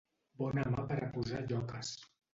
[0.41, 1.97] Bona mà per a posar lloques.